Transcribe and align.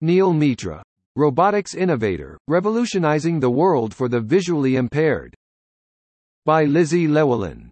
Neel 0.00 0.32
Mitra. 0.32 0.82
Robotics 1.16 1.74
innovator, 1.74 2.36
revolutionizing 2.48 3.40
the 3.40 3.48
world 3.48 3.94
for 3.94 4.08
the 4.08 4.20
visually 4.20 4.76
impaired. 4.76 5.34
By 6.44 6.64
Lizzie 6.64 7.08
Llewellyn. 7.08 7.70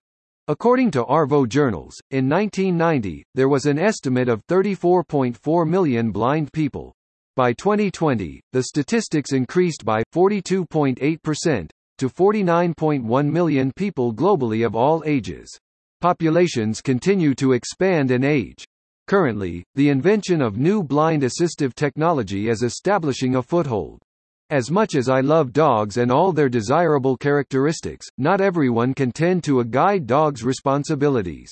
According 0.49 0.91
to 0.92 1.05
Arvo 1.05 1.47
Journals, 1.47 1.95
in 2.10 2.29
1990, 2.29 3.25
there 3.34 3.49
was 3.49 3.67
an 3.67 3.79
estimate 3.79 4.29
of 4.29 4.47
34.4 4.47 5.68
million 5.68 6.10
blind 6.10 6.52
people. 6.52 6.95
By 7.37 7.52
2020, 7.52 8.41
the 8.52 8.62
statistics 8.62 9.32
increased 9.32 9.84
by 9.84 10.02
42.8% 10.14 11.70
to 11.98 12.09
49.1 12.09 13.30
million 13.30 13.72
people 13.77 14.14
globally 14.14 14.64
of 14.64 14.75
all 14.75 15.02
ages. 15.06 15.48
Populations 16.00 16.80
continue 16.80 17.34
to 17.34 17.52
expand 17.52 18.11
and 18.11 18.25
age. 18.25 18.64
Currently, 19.07 19.62
the 19.75 19.91
invention 19.91 20.41
of 20.41 20.57
new 20.57 20.82
blind 20.82 21.25
assistive 21.25 21.75
technology 21.75 22.48
is 22.48 22.62
establishing 22.62 23.37
a 23.37 23.43
foothold. 23.43 24.00
As 24.48 24.70
much 24.70 24.95
as 24.95 25.11
I 25.11 25.20
love 25.20 25.52
dogs 25.52 25.98
and 25.98 26.11
all 26.11 26.33
their 26.33 26.48
desirable 26.48 27.16
characteristics, 27.16 28.06
not 28.16 28.41
everyone 28.41 28.95
can 28.95 29.12
tend 29.12 29.45
to 29.45 29.61
a 29.61 29.64
guide 29.64 30.06
dog's 30.06 30.42
responsibilities. 30.42 31.51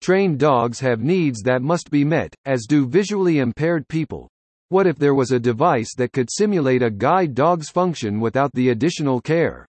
Trained 0.00 0.38
dogs 0.38 0.80
have 0.80 1.00
needs 1.00 1.42
that 1.42 1.62
must 1.62 1.90
be 1.90 2.04
met, 2.04 2.34
as 2.46 2.66
do 2.66 2.86
visually 2.86 3.38
impaired 3.38 3.86
people. 3.88 4.28
What 4.70 4.86
if 4.86 4.96
there 4.96 5.14
was 5.14 5.30
a 5.30 5.38
device 5.38 5.94
that 5.96 6.12
could 6.12 6.30
simulate 6.30 6.82
a 6.82 6.90
guide 6.90 7.34
dog's 7.34 7.68
function 7.68 8.18
without 8.18 8.52
the 8.54 8.70
additional 8.70 9.20
care? 9.20 9.66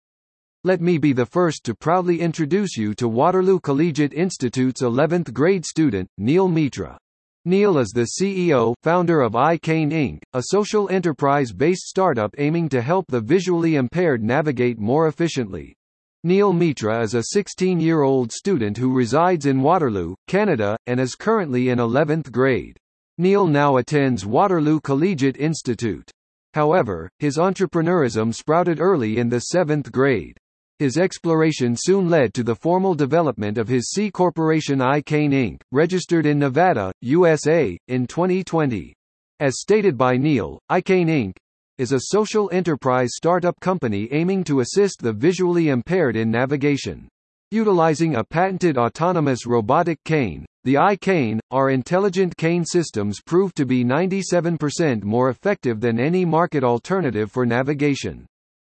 Let 0.64 0.80
me 0.80 0.96
be 0.98 1.12
the 1.12 1.26
first 1.26 1.64
to 1.64 1.74
proudly 1.74 2.20
introduce 2.20 2.76
you 2.76 2.94
to 2.94 3.08
Waterloo 3.08 3.58
Collegiate 3.58 4.12
Institute's 4.12 4.82
11th 4.82 5.32
grade 5.32 5.64
student, 5.64 6.08
Neel 6.18 6.46
Mitra. 6.46 6.98
Neel 7.44 7.78
is 7.78 7.90
the 7.90 8.06
CEO, 8.20 8.72
founder 8.84 9.20
of 9.20 9.32
iCane 9.32 9.90
Inc., 9.90 10.20
a 10.32 10.44
social 10.50 10.88
enterprise-based 10.90 11.88
startup 11.88 12.32
aiming 12.38 12.68
to 12.68 12.80
help 12.80 13.06
the 13.08 13.20
visually 13.20 13.74
impaired 13.74 14.22
navigate 14.22 14.78
more 14.78 15.08
efficiently. 15.08 15.74
Neel 16.22 16.52
Mitra 16.52 17.02
is 17.02 17.14
a 17.14 17.36
16-year-old 17.36 18.30
student 18.30 18.76
who 18.76 18.94
resides 18.94 19.46
in 19.46 19.60
Waterloo, 19.60 20.14
Canada, 20.28 20.76
and 20.86 21.00
is 21.00 21.16
currently 21.16 21.70
in 21.70 21.80
11th 21.80 22.30
grade. 22.30 22.76
Neel 23.18 23.48
now 23.48 23.78
attends 23.78 24.24
Waterloo 24.24 24.78
Collegiate 24.78 25.36
Institute. 25.36 26.08
However, 26.54 27.10
his 27.18 27.38
entrepreneurism 27.38 28.32
sprouted 28.32 28.78
early 28.78 29.18
in 29.18 29.28
the 29.28 29.46
7th 29.52 29.90
grade. 29.90 30.38
His 30.82 30.98
exploration 30.98 31.76
soon 31.78 32.10
led 32.10 32.34
to 32.34 32.42
the 32.42 32.56
formal 32.56 32.96
development 32.96 33.56
of 33.56 33.68
his 33.68 33.92
C 33.92 34.10
Corporation 34.10 34.80
iCane 34.80 35.30
Inc., 35.30 35.60
registered 35.70 36.26
in 36.26 36.40
Nevada, 36.40 36.90
USA, 37.02 37.78
in 37.86 38.04
2020. 38.08 38.92
As 39.38 39.60
stated 39.60 39.96
by 39.96 40.16
Neel, 40.16 40.58
iCane 40.72 41.06
Inc. 41.06 41.36
is 41.78 41.92
a 41.92 42.08
social 42.08 42.50
enterprise 42.52 43.10
startup 43.12 43.54
company 43.60 44.08
aiming 44.10 44.42
to 44.42 44.58
assist 44.58 45.00
the 45.00 45.12
visually 45.12 45.68
impaired 45.68 46.16
in 46.16 46.32
navigation. 46.32 47.06
Utilizing 47.52 48.16
a 48.16 48.24
patented 48.24 48.76
autonomous 48.76 49.46
robotic 49.46 50.02
cane, 50.04 50.44
the 50.64 50.74
iCane, 50.74 51.38
our 51.52 51.70
intelligent 51.70 52.36
cane 52.36 52.64
systems 52.64 53.20
prove 53.24 53.54
to 53.54 53.64
be 53.64 53.84
97% 53.84 55.04
more 55.04 55.28
effective 55.30 55.80
than 55.80 56.00
any 56.00 56.24
market 56.24 56.64
alternative 56.64 57.30
for 57.30 57.46
navigation. 57.46 58.26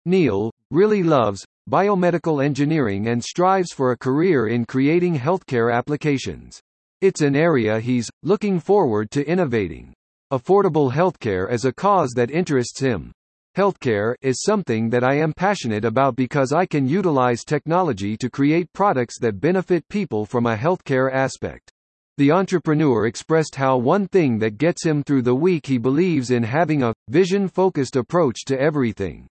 Neel, 0.06 0.52
really 0.72 1.04
loves 1.04 1.46
biomedical 1.72 2.44
engineering 2.44 3.08
and 3.08 3.24
strives 3.24 3.72
for 3.72 3.92
a 3.92 3.98
career 3.98 4.48
in 4.48 4.66
creating 4.66 5.18
healthcare 5.18 5.74
applications. 5.74 6.60
It's 7.00 7.22
an 7.22 7.34
area 7.34 7.80
he's 7.80 8.10
looking 8.24 8.60
forward 8.60 9.10
to 9.12 9.26
innovating. 9.26 9.94
Affordable 10.34 10.92
healthcare 10.92 11.50
is 11.50 11.64
a 11.64 11.72
cause 11.72 12.12
that 12.18 12.30
interests 12.30 12.82
him. 12.82 13.14
Healthcare 13.58 14.16
is 14.22 14.44
something 14.44 14.90
that 14.90 15.06
I 15.06 15.16
am 15.16 15.34
passionate 15.34 15.86
about 15.86 16.18
because 16.18 16.52
I 16.52 16.66
can 16.66 16.90
utilize 16.90 17.46
technology 17.46 18.18
to 18.18 18.30
create 18.30 18.74
products 18.74 19.18
that 19.20 19.40
benefit 19.40 19.88
people 19.88 20.26
from 20.26 20.48
a 20.48 20.58
healthcare 20.58 21.10
aspect. 21.10 21.72
The 22.18 22.32
entrepreneur 22.32 23.08
expressed 23.08 23.56
how 23.56 23.78
one 23.78 24.10
thing 24.10 24.40
that 24.40 24.58
gets 24.58 24.86
him 24.86 25.04
through 25.04 25.22
the 25.22 25.36
week 25.36 25.66
he 25.66 25.78
believes 25.78 26.32
in 26.32 26.44
having 26.44 26.84
a 26.84 26.94
vision-focused 27.08 27.96
approach 27.96 28.44
to 28.48 28.60
everything. 28.60 29.28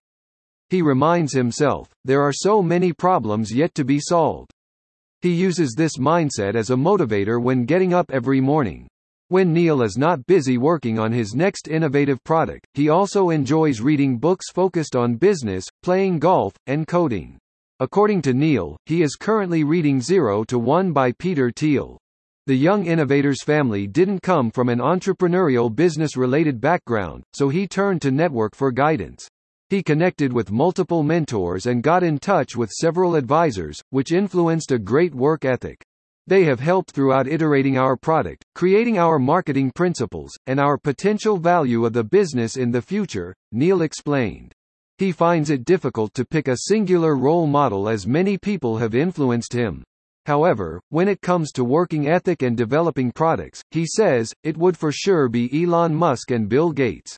He 0.71 0.81
reminds 0.81 1.33
himself, 1.33 1.89
there 2.05 2.21
are 2.21 2.31
so 2.31 2.61
many 2.61 2.93
problems 2.93 3.53
yet 3.53 3.75
to 3.75 3.83
be 3.83 3.99
solved. 3.99 4.51
He 5.19 5.33
uses 5.33 5.73
this 5.75 5.97
mindset 5.97 6.55
as 6.55 6.69
a 6.69 6.75
motivator 6.77 7.43
when 7.43 7.65
getting 7.65 7.93
up 7.93 8.09
every 8.09 8.39
morning. 8.39 8.87
When 9.27 9.51
Neel 9.51 9.81
is 9.81 9.97
not 9.97 10.25
busy 10.27 10.57
working 10.57 10.97
on 10.97 11.11
his 11.11 11.35
next 11.35 11.67
innovative 11.67 12.23
product, 12.23 12.65
he 12.73 12.87
also 12.87 13.31
enjoys 13.31 13.81
reading 13.81 14.17
books 14.17 14.45
focused 14.49 14.95
on 14.95 15.15
business, 15.15 15.65
playing 15.83 16.19
golf, 16.19 16.53
and 16.67 16.87
coding. 16.87 17.37
According 17.81 18.21
to 18.21 18.33
Neel, 18.33 18.77
he 18.85 19.01
is 19.03 19.17
currently 19.17 19.65
reading 19.65 19.99
Zero 19.99 20.45
to 20.45 20.57
One 20.57 20.93
by 20.93 21.11
Peter 21.11 21.51
Thiel. 21.51 21.97
The 22.47 22.55
young 22.55 22.85
innovator's 22.85 23.43
family 23.43 23.87
didn't 23.87 24.23
come 24.23 24.49
from 24.49 24.69
an 24.69 24.79
entrepreneurial 24.79 25.75
business-related 25.75 26.61
background, 26.61 27.23
so 27.33 27.49
he 27.49 27.67
turned 27.67 28.01
to 28.03 28.11
network 28.11 28.55
for 28.55 28.71
guidance. 28.71 29.27
He 29.71 29.81
connected 29.81 30.33
with 30.33 30.51
multiple 30.51 31.01
mentors 31.01 31.65
and 31.65 31.81
got 31.81 32.03
in 32.03 32.17
touch 32.17 32.57
with 32.57 32.69
several 32.71 33.15
advisors, 33.15 33.81
which 33.91 34.11
influenced 34.11 34.73
a 34.73 34.77
great 34.77 35.15
work 35.15 35.45
ethic. 35.45 35.81
They 36.27 36.43
have 36.43 36.59
helped 36.59 36.91
throughout 36.91 37.25
iterating 37.25 37.77
our 37.77 37.95
product, 37.95 38.43
creating 38.53 38.97
our 38.97 39.17
marketing 39.17 39.71
principles, 39.73 40.33
and 40.45 40.59
our 40.59 40.77
potential 40.77 41.37
value 41.37 41.85
of 41.85 41.93
the 41.93 42.03
business 42.03 42.57
in 42.57 42.71
the 42.71 42.81
future, 42.81 43.33
Neel 43.53 43.81
explained. 43.81 44.51
He 44.97 45.13
finds 45.13 45.49
it 45.49 45.63
difficult 45.63 46.13
to 46.15 46.25
pick 46.25 46.49
a 46.49 46.67
singular 46.67 47.15
role 47.15 47.47
model 47.47 47.87
as 47.87 48.05
many 48.05 48.37
people 48.37 48.77
have 48.77 48.93
influenced 48.93 49.53
him. 49.53 49.85
However, 50.25 50.81
when 50.89 51.07
it 51.07 51.21
comes 51.21 51.53
to 51.53 51.63
working 51.63 52.09
ethic 52.09 52.41
and 52.41 52.57
developing 52.57 53.09
products, 53.09 53.61
he 53.71 53.85
says, 53.85 54.33
it 54.43 54.57
would 54.57 54.75
for 54.75 54.91
sure 54.91 55.29
be 55.29 55.63
Elon 55.63 55.95
Musk 55.95 56.31
and 56.31 56.49
Bill 56.49 56.73
Gates. 56.73 57.17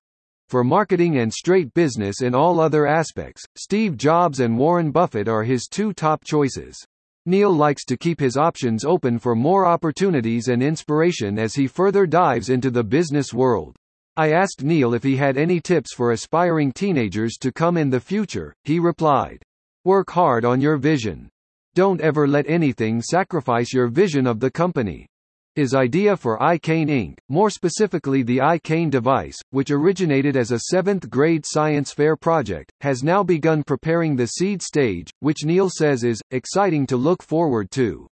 For 0.54 0.64
marketing 0.64 1.18
and 1.18 1.34
straight 1.34 1.74
business 1.74 2.22
in 2.22 2.36
all 2.36 2.60
other 2.60 2.86
aspects, 2.86 3.44
Steve 3.56 3.98
Jobs 3.98 4.40
and 4.40 4.56
Warren 4.56 4.92
Buffett 4.92 5.28
are 5.28 5.42
his 5.42 5.66
two 5.66 5.94
top 5.94 6.24
choices. 6.24 6.78
Neel 7.26 7.52
likes 7.52 7.84
to 7.86 7.98
keep 7.98 8.20
his 8.20 8.38
options 8.38 8.86
open 8.86 9.18
for 9.18 9.34
more 9.34 9.66
opportunities 9.66 10.50
and 10.50 10.62
inspiration 10.62 11.40
as 11.40 11.56
he 11.56 11.66
further 11.66 12.06
dives 12.06 12.50
into 12.50 12.70
the 12.70 12.84
business 12.84 13.34
world. 13.34 13.76
I 14.16 14.34
asked 14.34 14.64
Neel 14.64 14.94
if 14.94 15.02
he 15.02 15.16
had 15.16 15.40
any 15.40 15.60
tips 15.60 15.92
for 15.96 16.12
aspiring 16.12 16.72
teenagers 16.72 17.38
to 17.40 17.52
come 17.52 17.76
in 17.76 17.90
the 17.90 18.00
future. 18.00 18.54
He 18.64 18.78
replied, 18.78 19.42
Work 19.86 20.12
hard 20.12 20.46
on 20.46 20.62
your 20.62 20.78
vision. 20.78 21.30
Don't 21.74 22.00
ever 22.00 22.28
let 22.28 22.48
anything 22.48 23.02
sacrifice 23.02 23.74
your 23.74 23.88
vision 23.88 24.28
of 24.28 24.40
the 24.40 24.52
company. 24.52 25.08
His 25.56 25.76
idea 25.76 26.18
for 26.18 26.40
iCane 26.40 26.90
Inc., 26.90 27.18
more 27.30 27.52
specifically 27.52 28.24
the 28.24 28.40
iCane 28.40 28.90
device, 28.90 29.38
which 29.52 29.70
originated 29.70 30.36
as 30.36 30.52
a 30.52 30.62
seventh-grade 30.72 31.46
science 31.46 31.92
fair 31.94 32.16
project, 32.16 32.72
has 32.82 33.04
now 33.04 33.22
begun 33.22 33.62
preparing 33.64 34.16
the 34.16 34.26
seed 34.26 34.64
stage, 34.64 35.12
which 35.20 35.46
Neel 35.46 35.70
says 35.70 36.04
is, 36.04 36.20
exciting 36.32 36.88
to 36.88 36.98
look 36.98 37.22
forward 37.22 37.70
to. 37.72 38.08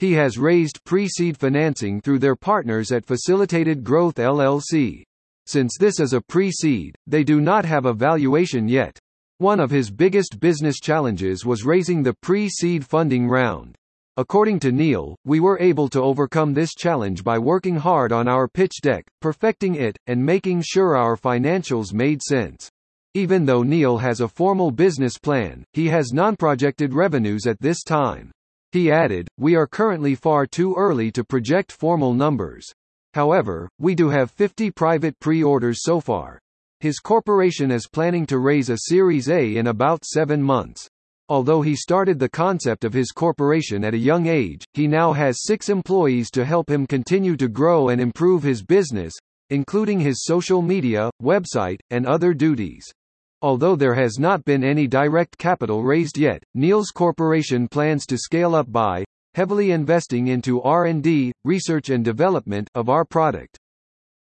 He 0.00 0.14
has 0.14 0.36
raised 0.36 0.82
pre-seed 0.84 1.36
financing 1.36 2.00
through 2.00 2.18
their 2.18 2.34
partners 2.34 2.90
at 2.90 3.06
Facilitated 3.06 3.84
Growth 3.84 4.16
LLC. 4.16 5.04
Since 5.46 5.76
this 5.78 6.00
is 6.00 6.12
a 6.12 6.20
pre-seed, 6.20 6.96
they 7.06 7.22
do 7.22 7.40
not 7.40 7.64
have 7.64 7.86
a 7.86 7.92
valuation 7.92 8.66
yet. 8.66 8.98
One 9.38 9.60
of 9.60 9.70
his 9.70 9.92
biggest 9.92 10.40
business 10.40 10.80
challenges 10.80 11.46
was 11.46 11.64
raising 11.64 12.02
the 12.02 12.14
pre-seed 12.14 12.84
funding 12.84 13.28
round. 13.28 13.76
According 14.16 14.60
to 14.60 14.70
Neel, 14.70 15.16
we 15.24 15.40
were 15.40 15.58
able 15.58 15.88
to 15.88 16.00
overcome 16.00 16.54
this 16.54 16.72
challenge 16.72 17.24
by 17.24 17.36
working 17.36 17.74
hard 17.74 18.12
on 18.12 18.28
our 18.28 18.46
pitch 18.46 18.80
deck, 18.80 19.04
perfecting 19.20 19.74
it, 19.74 19.98
and 20.06 20.24
making 20.24 20.62
sure 20.64 20.96
our 20.96 21.16
financials 21.16 21.92
made 21.92 22.22
sense. 22.22 22.70
Even 23.14 23.44
though 23.44 23.64
Neel 23.64 23.98
has 23.98 24.20
a 24.20 24.28
formal 24.28 24.70
business 24.70 25.18
plan, 25.18 25.64
he 25.72 25.88
has 25.88 26.12
non-projected 26.12 26.94
revenues 26.94 27.48
at 27.48 27.58
this 27.60 27.82
time. 27.82 28.30
He 28.70 28.88
added, 28.92 29.26
we 29.36 29.56
are 29.56 29.66
currently 29.66 30.14
far 30.14 30.46
too 30.46 30.76
early 30.76 31.10
to 31.10 31.24
project 31.24 31.72
formal 31.72 32.14
numbers. 32.14 32.72
However, 33.14 33.68
we 33.80 33.96
do 33.96 34.10
have 34.10 34.30
50 34.30 34.70
private 34.70 35.18
pre-orders 35.18 35.82
so 35.82 35.98
far. 35.98 36.38
His 36.78 37.00
corporation 37.00 37.72
is 37.72 37.88
planning 37.88 38.26
to 38.26 38.38
raise 38.38 38.70
a 38.70 38.78
Series 38.78 39.28
A 39.28 39.56
in 39.56 39.66
about 39.66 40.04
seven 40.04 40.40
months. 40.40 40.88
Although 41.28 41.62
he 41.62 41.74
started 41.74 42.18
the 42.18 42.28
concept 42.28 42.84
of 42.84 42.92
his 42.92 43.10
corporation 43.10 43.82
at 43.82 43.94
a 43.94 43.98
young 43.98 44.26
age, 44.26 44.64
he 44.74 44.86
now 44.86 45.12
has 45.12 45.44
six 45.44 45.70
employees 45.70 46.30
to 46.32 46.44
help 46.44 46.68
him 46.68 46.86
continue 46.86 47.36
to 47.36 47.48
grow 47.48 47.88
and 47.88 48.00
improve 48.00 48.42
his 48.42 48.62
business, 48.62 49.14
including 49.48 50.00
his 50.00 50.24
social 50.24 50.60
media, 50.60 51.10
website, 51.22 51.78
and 51.90 52.04
other 52.04 52.34
duties. 52.34 52.84
Although 53.40 53.76
there 53.76 53.94
has 53.94 54.18
not 54.18 54.44
been 54.44 54.62
any 54.62 54.86
direct 54.86 55.38
capital 55.38 55.82
raised 55.82 56.18
yet, 56.18 56.42
Neel's 56.54 56.90
corporation 56.90 57.68
plans 57.68 58.04
to 58.06 58.18
scale 58.18 58.54
up 58.54 58.70
by 58.70 59.04
heavily 59.34 59.70
investing 59.70 60.28
into 60.28 60.62
R&D, 60.62 61.32
research 61.44 61.90
and 61.90 62.04
development 62.04 62.68
of 62.74 62.88
our 62.88 63.04
product. 63.04 63.58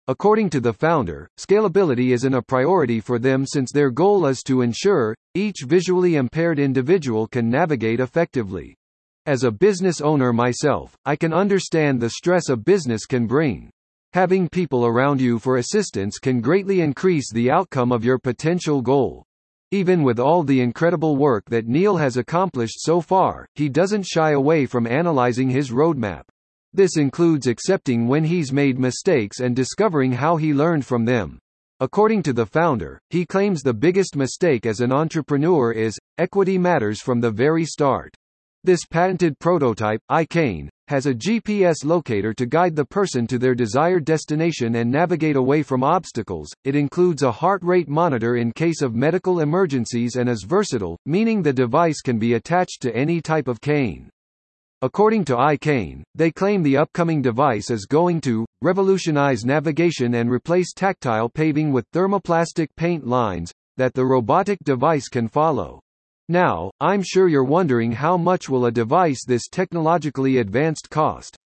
According 0.08 0.50
to 0.50 0.60
the 0.60 0.72
founder, 0.72 1.28
scalability 1.38 2.12
isn't 2.12 2.34
a 2.34 2.42
priority 2.42 2.98
for 2.98 3.20
them 3.20 3.46
since 3.46 3.70
their 3.70 3.88
goal 3.88 4.26
is 4.26 4.42
to 4.46 4.60
ensure 4.60 5.14
each 5.34 5.62
visually 5.64 6.16
impaired 6.16 6.58
individual 6.58 7.28
can 7.28 7.48
navigate 7.48 8.00
effectively. 8.00 8.74
As 9.26 9.44
a 9.44 9.52
business 9.52 10.00
owner 10.00 10.32
myself, 10.32 10.96
I 11.04 11.14
can 11.14 11.32
understand 11.32 12.00
the 12.00 12.10
stress 12.10 12.48
a 12.48 12.56
business 12.56 13.06
can 13.06 13.28
bring. 13.28 13.70
Having 14.12 14.48
people 14.48 14.84
around 14.84 15.20
you 15.20 15.38
for 15.38 15.58
assistance 15.58 16.18
can 16.18 16.40
greatly 16.40 16.80
increase 16.80 17.32
the 17.32 17.52
outcome 17.52 17.92
of 17.92 18.04
your 18.04 18.18
potential 18.18 18.82
goal. 18.82 19.24
Even 19.70 20.02
with 20.02 20.18
all 20.18 20.42
the 20.42 20.60
incredible 20.60 21.14
work 21.14 21.44
that 21.48 21.68
Neel 21.68 21.96
has 21.96 22.16
accomplished 22.16 22.80
so 22.80 23.00
far, 23.00 23.46
he 23.54 23.68
doesn't 23.68 24.04
shy 24.04 24.32
away 24.32 24.66
from 24.66 24.88
analyzing 24.88 25.48
his 25.48 25.70
roadmap. 25.70 26.24
This 26.74 26.96
includes 26.96 27.46
accepting 27.46 28.08
when 28.08 28.24
he's 28.24 28.52
made 28.52 28.78
mistakes 28.78 29.40
and 29.40 29.54
discovering 29.54 30.12
how 30.12 30.36
he 30.36 30.54
learned 30.54 30.86
from 30.86 31.04
them. 31.04 31.38
According 31.80 32.22
to 32.22 32.32
the 32.32 32.46
founder, 32.46 32.98
he 33.10 33.26
claims 33.26 33.62
the 33.62 33.74
biggest 33.74 34.16
mistake 34.16 34.64
as 34.64 34.80
an 34.80 34.92
entrepreneur 34.92 35.72
is, 35.72 35.98
equity 36.16 36.56
matters 36.56 37.02
from 37.02 37.20
the 37.20 37.30
very 37.30 37.64
start. 37.64 38.14
This 38.64 38.86
patented 38.88 39.38
prototype, 39.38 40.00
iCane, 40.10 40.68
has 40.88 41.06
a 41.06 41.14
GPS 41.14 41.84
locator 41.84 42.32
to 42.34 42.46
guide 42.46 42.76
the 42.76 42.84
person 42.84 43.26
to 43.26 43.38
their 43.38 43.54
desired 43.54 44.04
destination 44.04 44.76
and 44.76 44.90
navigate 44.90 45.36
away 45.36 45.62
from 45.62 45.82
obstacles. 45.82 46.48
It 46.64 46.76
includes 46.76 47.22
a 47.22 47.32
heart 47.32 47.62
rate 47.64 47.88
monitor 47.88 48.36
in 48.36 48.52
case 48.52 48.80
of 48.80 48.94
medical 48.94 49.40
emergencies 49.40 50.16
and 50.16 50.28
is 50.28 50.44
versatile, 50.44 50.96
meaning 51.04 51.42
the 51.42 51.52
device 51.52 52.00
can 52.00 52.18
be 52.18 52.34
attached 52.34 52.80
to 52.82 52.96
any 52.96 53.20
type 53.20 53.48
of 53.48 53.60
cane. 53.60 54.08
According 54.84 55.24
to 55.26 55.36
iCane, 55.36 56.02
they 56.16 56.32
claim 56.32 56.60
the 56.60 56.76
upcoming 56.76 57.22
device 57.22 57.70
is 57.70 57.86
going 57.86 58.20
to 58.22 58.44
revolutionize 58.62 59.44
navigation 59.44 60.16
and 60.16 60.28
replace 60.28 60.72
tactile 60.72 61.28
paving 61.28 61.70
with 61.70 61.88
thermoplastic 61.92 62.66
paint 62.76 63.06
lines 63.06 63.52
that 63.76 63.94
the 63.94 64.04
robotic 64.04 64.58
device 64.64 65.06
can 65.06 65.28
follow. 65.28 65.78
Now, 66.28 66.72
I'm 66.80 67.00
sure 67.00 67.28
you're 67.28 67.44
wondering 67.44 67.92
how 67.92 68.16
much 68.16 68.48
will 68.48 68.66
a 68.66 68.72
device 68.72 69.24
this 69.24 69.46
technologically 69.48 70.38
advanced 70.38 70.90
cost. 70.90 71.36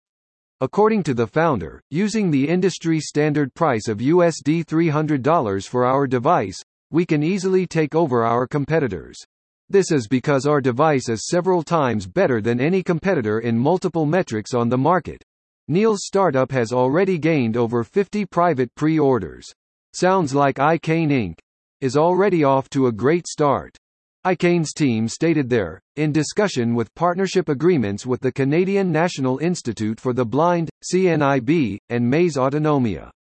According 0.62 1.03
to 1.03 1.12
the 1.12 1.27
founder, 1.27 1.83
using 1.91 2.31
the 2.31 2.49
industry 2.49 3.00
standard 3.00 3.53
price 3.53 3.87
of 3.87 3.99
USD 3.99 4.65
$300 4.65 5.69
for 5.69 5.85
our 5.85 6.06
device, 6.06 6.59
we 6.91 7.05
can 7.05 7.23
easily 7.23 7.67
take 7.67 7.94
over 7.94 8.25
our 8.25 8.47
competitors. 8.47 9.23
This 9.69 9.91
is 9.91 10.07
because 10.07 10.47
our 10.47 10.61
device 10.61 11.09
is 11.09 11.27
several 11.27 11.65
times 11.65 12.07
better 12.07 12.41
than 12.41 12.61
any 12.61 12.85
competitor 12.85 13.41
in 13.41 13.59
multiple 13.59 14.07
metrics 14.07 14.55
on 14.55 14.69
the 14.69 14.79
market. 14.79 15.25
Neel's 15.67 16.05
startup 16.05 16.53
has 16.53 16.73
already 16.73 17.19
gained 17.19 17.57
over 17.57 17.83
50 17.83 18.27
private 18.27 18.73
pre-orders. 18.77 19.45
Sounds 19.93 20.33
like 20.33 20.57
iCane 20.57 21.11
Inc. 21.11 21.39
is 21.81 21.97
already 21.97 22.45
off 22.45 22.71
to 22.71 22.87
a 22.87 22.93
great 22.93 23.27
start. 23.27 23.77
iCane's 24.25 24.73
team 24.73 25.09
stated 25.09 25.51
there, 25.51 25.81
in 25.97 26.12
discussion 26.12 26.73
with 26.73 26.95
partnership 26.95 27.49
agreements 27.49 28.07
with 28.07 28.21
the 28.21 28.31
Canadian 28.31 28.93
National 28.93 29.39
Institute 29.39 29.99
for 29.99 30.12
the 30.12 30.25
Blind, 30.25 30.71
CNIB, 30.93 31.79
and 31.89 32.09
Maze 32.09 32.37
Autonomia. 32.37 33.11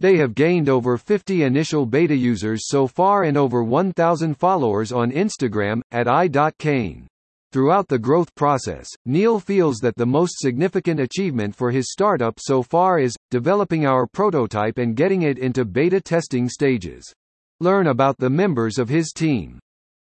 They 0.00 0.16
have 0.16 0.34
gained 0.34 0.70
over 0.70 0.96
50 0.96 1.42
initial 1.42 1.84
beta 1.84 2.16
users 2.16 2.62
so 2.68 2.86
far 2.86 3.24
and 3.24 3.36
over 3.36 3.62
1,000 3.62 4.34
followers 4.34 4.92
on 4.92 5.12
Instagram, 5.12 5.82
at 5.92 6.08
i.cane. 6.08 7.06
Throughout 7.52 7.86
the 7.88 7.98
growth 7.98 8.34
process, 8.34 8.88
Neel 9.04 9.38
feels 9.40 9.76
that 9.78 9.96
the 9.96 10.06
most 10.06 10.38
significant 10.38 11.00
achievement 11.00 11.54
for 11.54 11.70
his 11.70 11.90
startup 11.90 12.38
so 12.38 12.62
far 12.62 12.98
is, 12.98 13.14
developing 13.30 13.84
our 13.84 14.06
prototype 14.06 14.78
and 14.78 14.96
getting 14.96 15.22
it 15.22 15.36
into 15.38 15.66
beta 15.66 16.00
testing 16.00 16.48
stages. 16.48 17.12
Learn 17.58 17.88
about 17.88 18.16
the 18.18 18.30
members 18.30 18.78
of 18.78 18.88
his 18.88 19.12
team. 19.12 19.58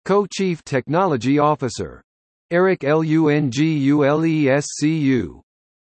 Co-Chief 0.05 0.63
Technology 0.65 1.39
Officer. 1.39 2.03
Eric 2.51 2.81
Lungulescu. 2.81 3.51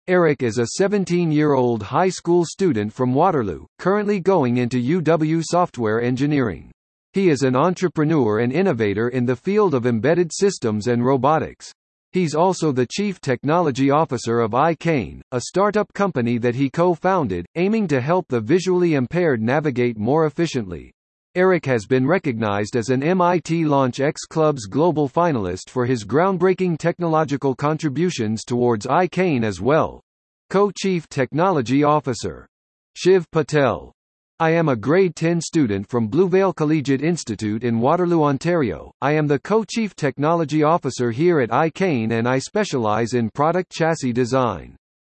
Eric 0.09 0.43
is 0.43 0.59
a 0.59 0.83
17-year-old 0.83 1.81
high 1.81 2.09
school 2.09 2.45
student 2.45 2.93
from 2.93 3.15
Waterloo, 3.15 3.67
currently 3.79 4.19
going 4.19 4.57
into 4.57 5.01
UW 5.01 5.45
Software 5.45 6.03
Engineering. 6.03 6.73
He 7.13 7.31
is 7.31 7.45
an 7.45 7.55
entrepreneur 7.55 8.41
and 8.41 8.53
innovator 8.53 9.11
in 9.11 9.27
the 9.27 9.37
field 9.37 9.75
of 9.75 9.87
embedded 9.87 10.33
systems 10.33 10.89
and 10.89 11.05
robotics. 11.05 11.71
He's 12.11 12.35
also 12.35 12.73
the 12.73 12.89
chief 12.91 13.21
technology 13.21 13.93
officer 13.93 14.41
of 14.41 14.51
iCane, 14.51 15.21
a 15.31 15.43
startup 15.43 15.93
company 15.93 16.37
that 16.37 16.57
he 16.57 16.69
co-founded, 16.69 17.47
aiming 17.55 17.87
to 17.87 18.01
help 18.01 18.27
the 18.27 18.41
visually 18.41 18.95
impaired 18.95 19.41
navigate 19.41 19.97
more 19.97 20.27
efficiently. 20.27 20.91
Eric 21.35 21.65
has 21.65 21.87
been 21.87 22.07
recognized 22.07 22.77
as 22.77 22.91
an 22.91 23.03
MIT 23.03 23.65
Launch 23.65 24.01
X 24.01 24.27
Club's 24.27 24.67
global 24.67 25.09
finalist 25.09 25.71
for 25.71 25.87
his 25.87 26.05
groundbreaking 26.05 26.77
technological 26.77 27.55
contributions 27.55 28.45
towards 28.45 28.87
iCane 28.87 29.43
as 29.43 29.59
well. 29.59 30.03
Co-Chief 30.51 31.09
Technology 31.09 31.85
Officer. 31.85 32.47
Shiv 32.97 33.31
Patel. 33.31 33.95
I 34.41 34.51
am 34.51 34.69
a 34.69 34.77
grade 34.77 35.17
10 35.17 35.41
student 35.41 35.89
from 35.89 36.11
Bluevale 36.11 36.55
Collegiate 36.55 37.01
Institute 37.01 37.65
in 37.65 37.81
Waterloo, 37.81 38.25
Ontario. 38.25 38.93
I 39.01 39.13
am 39.13 39.27
the 39.27 39.39
co-chief 39.39 39.97
technology 39.97 40.63
officer 40.63 41.11
here 41.13 41.41
at 41.41 41.49
iCane 41.49 42.13
and 42.13 42.29
I 42.29 42.41
specialize 42.41 43.15
in 43.15 43.31
product 43.31 43.73
chassis 43.73 44.13
design. 44.13 44.77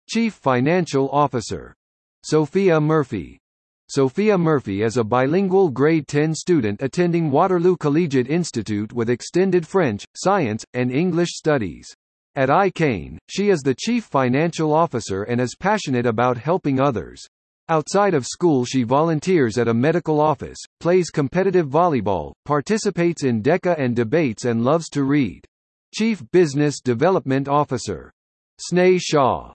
Chief 0.10 0.34
Financial 0.34 1.10
Officer. 1.10 1.76
Sophia 2.24 2.80
Murphy. 2.80 3.38
Sophia 3.88 4.36
Murphy 4.36 4.82
is 4.82 4.98
a 4.98 5.04
bilingual 5.04 5.70
grade 5.70 6.08
10 6.08 6.34
student 6.34 6.82
attending 6.82 7.30
Waterloo 7.30 7.78
Collegiate 7.78 8.28
Institute 8.28 8.92
with 8.92 9.12
extended 9.12 9.68
French, 9.68 10.04
science, 10.16 10.66
and 10.74 10.92
English 10.92 11.30
studies. 11.34 11.94
At 12.36 12.50
iCane, 12.50 13.20
she 13.30 13.50
is 13.50 13.62
the 13.62 13.76
chief 13.76 14.06
financial 14.06 14.74
officer 14.74 15.22
and 15.24 15.40
is 15.40 15.56
passionate 15.56 16.08
about 16.08 16.36
helping 16.36 16.80
others. 16.80 17.24
Outside 17.70 18.16
of 18.16 18.26
school 18.26 18.66
she 18.66 18.82
volunteers 18.82 19.60
at 19.60 19.68
a 19.68 19.74
medical 19.74 20.20
office, 20.20 20.58
plays 20.80 21.12
competitive 21.12 21.68
volleyball, 21.68 22.34
participates 22.44 23.24
in 23.24 23.44
DECA 23.44 23.80
and 23.80 23.96
debates 23.96 24.46
and 24.46 24.64
loves 24.64 24.90
to 24.90 25.04
read. 25.04 25.46
Chief 25.94 26.24
Business 26.32 26.82
Development 26.82 27.48
Officer. 27.48 28.12
Sneh 28.60 29.00
Shah. 29.00 29.54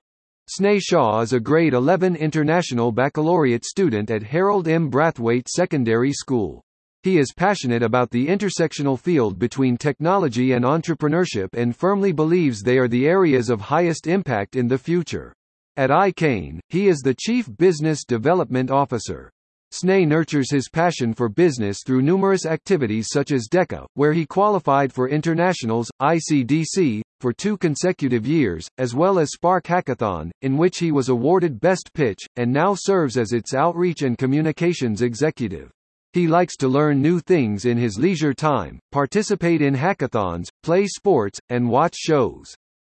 Sneh 0.58 0.81
Shah 0.82 1.20
is 1.20 1.32
a 1.32 1.38
grade 1.38 1.75
11 1.75 2.17
International 2.17 2.91
Baccalaureate 2.91 3.64
student 3.64 4.11
at 4.11 4.25
Harold 4.25 4.67
M. 4.67 4.91
Brathwaite 4.91 5.47
Secondary 5.47 6.12
School. 6.12 6.61
He 7.05 7.19
is 7.19 7.32
passionate 7.32 7.85
about 7.85 8.11
the 8.11 8.26
intersectional 8.26 8.99
field 8.99 9.38
between 9.38 9.76
technology 9.76 10.50
and 10.54 10.64
entrepreneurship 10.64 11.50
and 11.52 11.76
firmly 11.76 12.11
believes 12.11 12.62
they 12.62 12.78
are 12.78 12.88
the 12.88 13.07
areas 13.07 13.49
of 13.49 13.61
highest 13.61 14.09
impact 14.09 14.57
in 14.57 14.66
the 14.66 14.76
future. 14.76 15.33
At 15.76 15.90
iCane, 15.90 16.59
he 16.69 16.88
is 16.88 16.99
the 16.99 17.14
Chief 17.14 17.49
Business 17.57 18.04
Development 18.04 18.73
Officer. 18.73 19.30
Sneh 19.72 20.06
nurtures 20.06 20.50
his 20.50 20.68
passion 20.68 21.14
for 21.14 21.28
business 21.28 21.78
through 21.86 22.02
numerous 22.02 22.44
activities 22.44 23.06
such 23.10 23.30
as 23.30 23.48
DECA, 23.48 23.86
where 23.94 24.12
he 24.12 24.26
qualified 24.26 24.92
for 24.92 25.08
internationals, 25.08 25.90
ICDC, 26.02 27.02
for 27.20 27.32
two 27.32 27.56
consecutive 27.56 28.26
years, 28.26 28.66
as 28.78 28.94
well 28.94 29.18
as 29.18 29.30
Spark 29.30 29.64
Hackathon, 29.64 30.30
in 30.42 30.56
which 30.56 30.78
he 30.78 30.90
was 30.90 31.08
awarded 31.08 31.60
Best 31.60 31.90
Pitch, 31.94 32.18
and 32.36 32.52
now 32.52 32.74
serves 32.74 33.16
as 33.16 33.32
its 33.32 33.54
outreach 33.54 34.02
and 34.02 34.18
communications 34.18 35.02
executive. 35.02 35.70
He 36.12 36.26
likes 36.26 36.56
to 36.56 36.68
learn 36.68 37.00
new 37.00 37.20
things 37.20 37.66
in 37.66 37.78
his 37.78 37.96
leisure 37.96 38.34
time, 38.34 38.80
participate 38.90 39.62
in 39.62 39.74
hackathons, 39.74 40.48
play 40.64 40.86
sports, 40.86 41.38
and 41.50 41.68
watch 41.68 41.94
shows. 41.94 42.52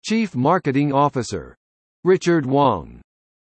Chief 0.04 0.36
Marketing 0.36 0.92
Officer. 0.92 1.56
Richard 2.04 2.46
Wong. 2.46 3.00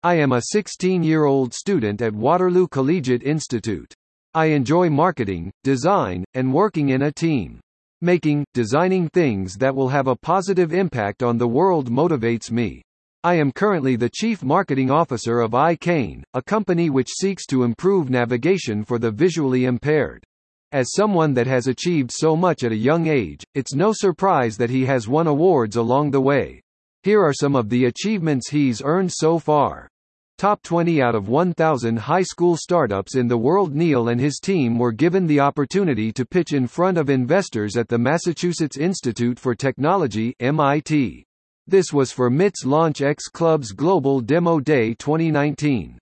I 0.06 0.18
am 0.18 0.34
a 0.34 0.42
16-year-old 0.54 1.52
student 1.52 2.00
at 2.00 2.14
Waterloo 2.14 2.68
Collegiate 2.68 3.24
Institute. 3.24 3.92
I 4.36 4.46
enjoy 4.50 4.88
marketing, 4.88 5.50
design, 5.64 6.24
and 6.36 6.54
working 6.54 6.90
in 6.90 7.02
a 7.02 7.12
team. 7.12 7.60
Making, 8.04 8.46
designing 8.54 9.10
things 9.10 9.56
that 9.56 9.76
will 9.76 9.90
have 9.90 10.06
a 10.06 10.16
positive 10.16 10.74
impact 10.74 11.24
on 11.24 11.40
the 11.40 11.48
world 11.48 11.90
motivates 11.90 12.52
me. 12.52 12.84
I 13.24 13.34
am 13.34 13.52
currently 13.52 13.96
the 13.96 14.12
Chief 14.14 14.44
Marketing 14.44 14.92
Officer 14.92 15.40
of 15.40 15.54
iCane, 15.54 16.22
a 16.36 16.44
company 16.44 16.92
which 16.92 17.10
seeks 17.10 17.48
to 17.48 17.64
improve 17.64 18.12
navigation 18.12 18.84
for 18.86 19.00
the 19.00 19.10
visually 19.10 19.66
impaired. 19.66 20.24
As 20.72 20.94
someone 20.94 21.34
that 21.34 21.48
has 21.48 21.66
achieved 21.66 22.12
so 22.14 22.36
much 22.36 22.64
at 22.64 22.72
a 22.72 22.78
young 22.78 23.08
age, 23.08 23.44
it's 23.56 23.74
no 23.74 23.92
surprise 23.92 24.56
that 24.58 24.70
he 24.70 24.86
has 24.86 25.08
won 25.08 25.26
awards 25.26 25.78
along 25.78 26.12
the 26.12 26.22
way. 26.22 26.62
Here 27.02 27.24
are 27.24 27.34
some 27.34 27.56
of 27.56 27.70
the 27.70 27.86
achievements 27.86 28.52
he's 28.52 28.84
earned 28.84 29.12
so 29.12 29.40
far. 29.40 29.90
Top 30.38 30.62
20 30.64 31.02
out 31.02 31.16
of 31.16 31.30
1,000 31.30 31.98
high 31.98 32.22
school 32.22 32.58
startups 32.58 33.16
in 33.16 33.30
the 33.30 33.38
world 33.38 33.74
Neel 33.74 34.10
and 34.10 34.20
his 34.20 34.38
team 34.38 34.78
were 34.78 34.92
given 34.92 35.26
the 35.26 35.40
opportunity 35.40 36.12
to 36.12 36.26
pitch 36.26 36.52
in 36.52 36.68
front 36.68 36.98
of 36.98 37.10
investors 37.10 37.78
at 37.78 37.88
the 37.88 37.98
Massachusetts 37.98 38.76
Institute 38.76 39.40
for 39.40 39.56
Technology 39.56 40.36
MIT. 40.42 41.24
This 41.68 41.94
was 41.94 42.12
for 42.12 42.30
MIT's 42.30 42.66
Launch 42.66 43.02
X 43.02 43.30
Club's 43.30 43.72
Global 43.72 44.20
Demo 44.20 44.60
Day 44.60 44.94
2019. 44.96 45.98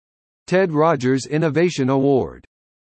Ted 0.48 0.72
Rogers 0.72 1.28
Innovation 1.28 1.92
Award. 1.92 2.44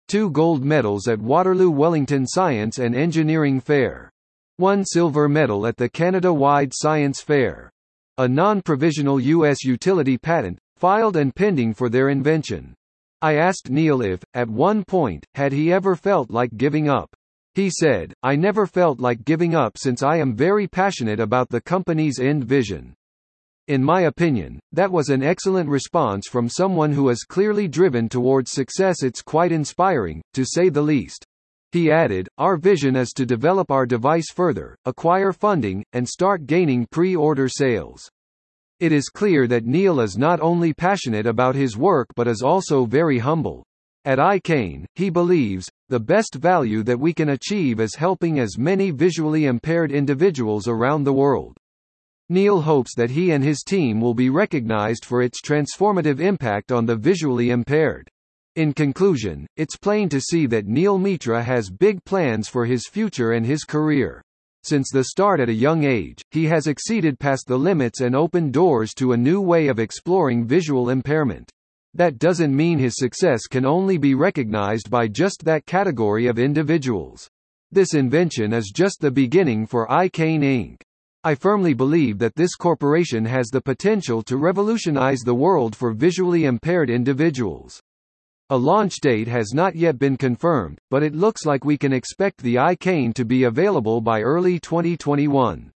Two 0.09 0.29
gold 0.31 0.65
medals 0.65 1.07
at 1.07 1.17
Waterloo 1.17 1.71
Wellington 1.71 2.27
Science 2.27 2.77
and 2.79 2.93
Engineering 2.93 3.61
Fair. 3.61 4.11
One 4.57 4.83
silver 4.83 5.29
medal 5.29 5.65
at 5.65 5.77
the 5.77 5.87
Canada-wide 5.87 6.73
Science 6.73 7.21
Fair. 7.21 7.71
A 8.17 8.27
non-provisional 8.27 9.21
U.S. 9.21 9.63
utility 9.63 10.17
patent, 10.17 10.59
filed 10.77 11.17
and 11.17 11.33
pending 11.33 11.73
for 11.73 11.89
their 11.89 12.09
invention. 12.09 12.73
I 13.21 13.35
asked 13.35 13.69
Neel 13.69 14.01
if, 14.01 14.23
at 14.33 14.47
one 14.47 14.83
point, 14.83 15.25
had 15.33 15.51
he 15.51 15.73
ever 15.73 15.95
felt 15.95 16.29
like 16.29 16.55
giving 16.55 16.87
up. 16.87 17.15
He 17.55 17.71
said, 17.71 18.13
I 18.21 18.35
never 18.35 18.67
felt 18.67 18.99
like 18.99 19.25
giving 19.25 19.55
up 19.55 19.77
since 19.77 20.03
I 20.03 20.17
am 20.17 20.35
very 20.35 20.67
passionate 20.67 21.19
about 21.19 21.49
the 21.49 21.59
company's 21.59 22.19
end 22.19 22.43
vision. 22.43 22.93
In 23.67 23.83
my 23.83 24.01
opinion, 24.01 24.59
that 24.71 24.91
was 24.91 25.09
an 25.09 25.23
excellent 25.23 25.67
response 25.67 26.27
from 26.27 26.47
someone 26.47 26.93
who 26.93 27.09
is 27.09 27.23
clearly 27.23 27.67
driven 27.67 28.07
towards 28.07 28.51
success. 28.51 29.01
It's 29.01 29.23
quite 29.23 29.51
inspiring, 29.51 30.21
to 30.35 30.45
say 30.45 30.69
the 30.69 30.83
least. 30.83 31.25
He 31.71 31.91
added, 31.91 32.29
Our 32.37 32.55
vision 32.55 32.95
is 32.95 33.09
to 33.15 33.25
develop 33.25 33.71
our 33.71 33.85
device 33.85 34.31
further, 34.31 34.77
acquire 34.85 35.33
funding, 35.33 35.83
and 35.93 36.07
start 36.07 36.45
gaining 36.45 36.85
pre-order 36.91 37.49
sales. 37.49 38.07
It 38.79 38.91
is 38.91 39.09
clear 39.09 39.47
that 39.47 39.65
Neel 39.65 39.99
is 40.01 40.17
not 40.17 40.39
only 40.39 40.71
passionate 40.71 41.25
about 41.25 41.55
his 41.55 41.75
work 41.75 42.07
but 42.15 42.27
is 42.27 42.43
also 42.43 42.85
very 42.85 43.17
humble. 43.17 43.63
At 44.05 44.19
iCane, 44.19 44.85
he 44.95 45.09
believes, 45.09 45.67
the 45.89 45.99
best 45.99 46.35
value 46.35 46.83
that 46.83 46.99
we 46.99 47.11
can 47.11 47.29
achieve 47.29 47.79
is 47.79 47.95
helping 47.95 48.39
as 48.39 48.57
many 48.57 48.91
visually 48.91 49.45
impaired 49.45 49.91
individuals 49.91 50.67
around 50.67 51.03
the 51.03 51.13
world. 51.13 51.57
Neel 52.29 52.61
hopes 52.61 52.93
that 52.95 53.09
he 53.09 53.31
and 53.31 53.43
his 53.43 53.63
team 53.63 53.99
will 53.99 54.13
be 54.13 54.29
recognized 54.29 55.05
for 55.05 55.21
its 55.21 55.41
transformative 55.41 56.19
impact 56.19 56.71
on 56.71 56.85
the 56.85 56.95
visually 56.95 57.49
impaired. 57.49 58.07
In 58.57 58.73
conclusion, 58.73 59.47
it's 59.55 59.75
plain 59.75 60.07
to 60.09 60.21
see 60.21 60.45
that 60.47 60.67
Neel 60.67 60.97
Mitra 60.97 61.41
has 61.41 61.69
big 61.69 62.03
plans 62.05 62.47
for 62.47 62.65
his 62.65 62.87
future 62.87 63.31
and 63.31 63.45
his 63.45 63.63
career. 63.63 64.21
Since 64.67 64.89
the 64.91 65.05
start 65.05 65.39
at 65.39 65.47
a 65.47 65.53
young 65.53 65.85
age, 65.85 66.21
he 66.31 66.43
has 66.47 66.67
exceeded 66.67 67.19
past 67.19 67.47
the 67.47 67.57
limits 67.57 68.01
and 68.01 68.13
opened 68.13 68.51
doors 68.51 68.93
to 68.95 69.13
a 69.13 69.17
new 69.17 69.39
way 69.39 69.69
of 69.69 69.79
exploring 69.79 70.45
visual 70.45 70.89
impairment. 70.89 71.49
That 71.93 72.19
doesn't 72.19 72.53
mean 72.53 72.77
his 72.77 72.97
success 72.97 73.47
can 73.47 73.65
only 73.65 73.97
be 73.97 74.13
recognized 74.13 74.89
by 74.89 75.07
just 75.07 75.45
that 75.45 75.65
category 75.65 76.27
of 76.27 76.37
individuals. 76.37 77.29
This 77.71 77.93
invention 77.93 78.51
is 78.51 78.73
just 78.75 78.99
the 78.99 79.09
beginning 79.09 79.67
for 79.67 79.87
iCane 79.87 80.41
Inc. 80.41 80.81
I 81.23 81.35
firmly 81.35 81.73
believe 81.73 82.19
that 82.19 82.35
this 82.35 82.55
corporation 82.55 83.23
has 83.23 83.47
the 83.47 83.61
potential 83.61 84.21
to 84.23 84.35
revolutionize 84.35 85.21
the 85.21 85.33
world 85.33 85.77
for 85.77 85.93
visually 85.93 86.43
impaired 86.43 86.89
individuals. 86.89 87.79
A 88.49 88.57
launch 88.57 89.01
date 89.01 89.27
has 89.27 89.53
not 89.53 89.75
yet 89.75 89.99
been 89.99 90.15
confirmed, 90.15 90.79
but 90.89 91.03
it 91.03 91.13
looks 91.13 91.45
like 91.45 91.65
we 91.65 91.77
can 91.77 91.91
expect 91.91 92.41
the 92.41 92.55
iCane 92.55 93.13
to 93.15 93.25
be 93.25 93.43
available 93.43 93.99
by 93.99 94.21
early 94.21 94.57
2021. 94.57 95.69